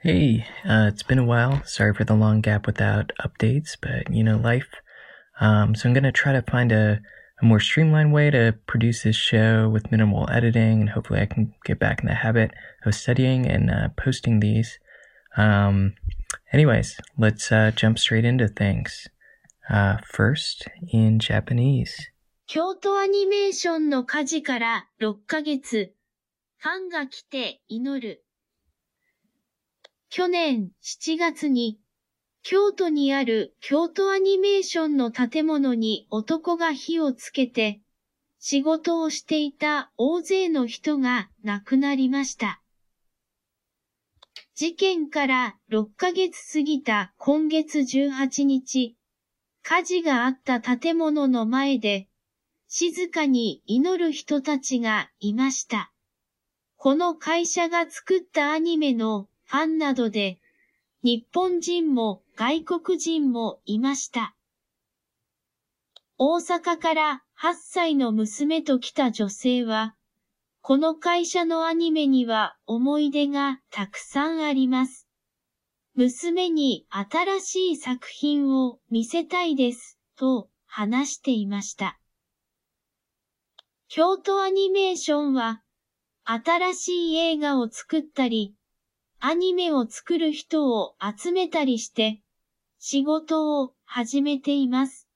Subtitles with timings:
[0.00, 1.62] Hey, uh, it's been a while.
[1.64, 4.68] Sorry for the long gap without updates, but you know, life.
[5.40, 7.00] Um, so I'm going to try to find a,
[7.42, 11.54] a more streamlined way to produce this show with minimal editing, and hopefully I can
[11.64, 12.52] get back in the habit
[12.84, 14.78] of studying and uh, posting these.
[15.36, 15.94] Um,
[16.52, 19.08] anyways, let's uh, jump straight into things.
[19.68, 22.12] Uh, first, in Japanese.
[22.46, 25.92] 京都アニメーションの火事から6ヶ月。
[26.58, 28.22] ファンが来て祈る。
[30.13, 31.79] 去年7月に、
[32.43, 37.79] 京都にある京都アニメーションの建物に男が火をつけて、
[38.37, 42.61] 仕事をしていた大勢の人が亡くなりました。
[44.53, 48.97] 事件から6ヶ月過ぎた今月18日、
[49.63, 52.09] 火事があった建物の前で、
[52.67, 55.93] 静かに祈る人たちがいました。
[56.75, 60.39] この会社が作ったアニメのファンなどで、
[61.03, 64.33] 日本人も外国人もいました。
[66.17, 69.93] 大阪から8歳の娘と来た女性は、
[70.61, 75.09] この会社のアニメには思い出がたくさんあります。
[75.95, 81.99] 娘に新しい作品を見せたいです、と話していました。
[83.89, 85.61] 京都アニメーションは、
[86.23, 88.55] 新しい映画を作ったり、
[89.23, 92.19] アニメを作る人を集めたりして、
[92.79, 95.07] 仕事を始めています。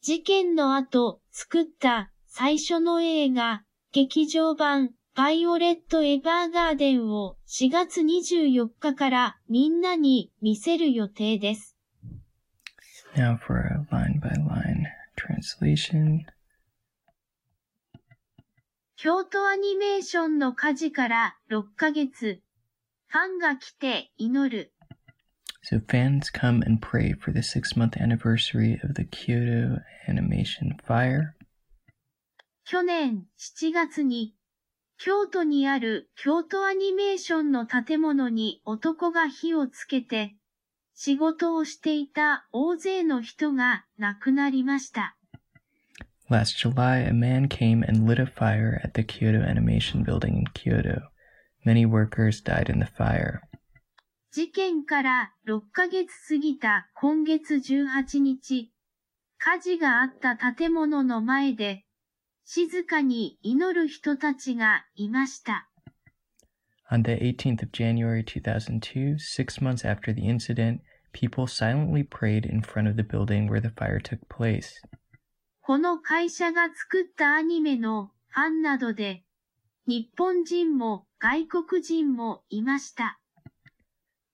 [0.00, 3.62] 事件の後作った最初の映画、
[3.92, 11.76] 劇場版、バイオレット・エヴァーガーデンを4月24日からみんなに見せる予定です。
[13.14, 16.22] Now for a line by line translation.
[18.96, 22.42] 京都アニメーションの火事から6ヶ月。
[23.12, 24.72] ファンが来て祈る。
[25.70, 31.34] So fans come and pray for the six month anniversary of the Kyoto Animation Fire.
[32.64, 34.34] 去年7月に
[34.96, 40.34] 京都にある京都アニメーションの建物に男が火をつけて
[40.94, 45.18] 仕事をしていた大勢の人が亡くなりました。
[46.30, 51.11] Last July, a man came and lit a fire at the Kyoto Animation Building in Kyoto.
[51.65, 53.41] Many workers died in the fire.
[54.31, 58.71] 事件から6ヶ月過ぎた今月18日、
[59.37, 61.85] 火事があった建物の前で、
[62.45, 65.69] 静かに祈る人たちがいました。
[66.89, 70.79] On the 18th of January 2002, six months after the incident,
[71.11, 74.81] people silently prayed in front of the building where the fire took place.
[75.61, 79.25] この会社が作ったアニメのファンなどで、
[79.86, 83.18] 日本人も外国人もいました。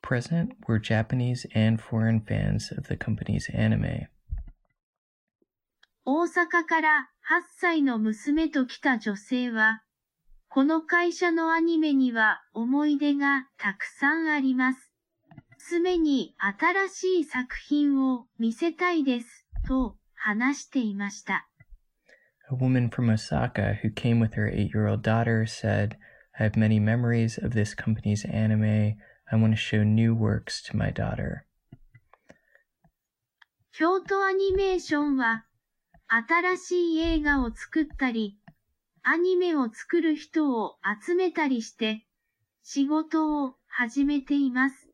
[0.00, 4.06] Present were Japanese and foreign fans of the company's anime.
[6.04, 9.82] 大阪から8歳の娘と来た女性は、
[10.48, 14.92] この会社のアニメには思い出がたくさんあります。
[15.58, 21.48] 娘に新しい作品を見せたいです、と話していました。
[22.52, 25.96] A woman from Osaka who came with her eight year old daughter said,
[26.38, 28.98] I have many memories of this company's anime.
[29.32, 31.46] I want to show new works to my daughter.
[33.72, 35.46] 京都アニメーションは、
[36.08, 38.38] 新しい映画を作ったり、
[39.02, 42.04] アニメを作る人を集めたりして、
[42.62, 44.90] 仕事を始めています。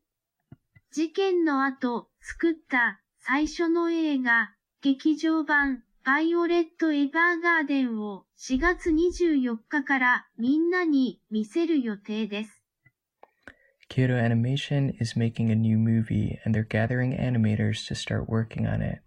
[0.91, 12.62] 事件の後作った最初の映画、劇場版バイオレット・エヴァーガーデンを4月24日からみんなに見せる予定です。
[13.88, 19.00] Kyoto Animation is making a new movie and they're gathering animators to start working on it.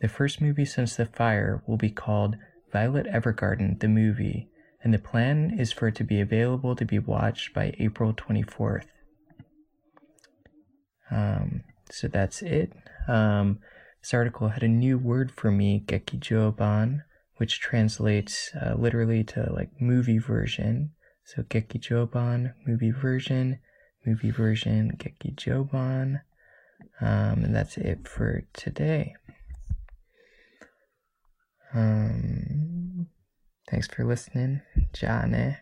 [0.00, 2.36] The first movie since the fire will be called
[2.72, 4.48] Violet Evergarden, the movie,
[4.84, 8.86] and the plan is for it to be available to be watched by April 24th.
[11.10, 12.72] Um, so that's it.
[13.08, 13.60] Um,
[14.01, 17.03] this article had a new word for me, gekijoban,
[17.37, 20.91] which translates uh, literally to like movie version.
[21.25, 23.59] So gekijoban, movie version,
[24.05, 26.21] movie version, gekijoban.
[26.99, 29.15] Um, and that's it for today.
[31.73, 33.07] Um,
[33.69, 34.61] thanks for listening.
[34.93, 35.57] Jane.